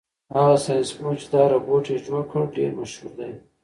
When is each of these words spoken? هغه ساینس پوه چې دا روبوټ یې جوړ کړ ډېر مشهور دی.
هغه 0.35 0.55
ساینس 0.65 0.89
پوه 0.97 1.13
چې 1.19 1.25
دا 1.33 1.43
روبوټ 1.53 1.83
یې 1.91 1.97
جوړ 2.07 2.21
کړ 2.31 2.41
ډېر 2.57 2.71
مشهور 2.79 3.11
دی. 3.19 3.31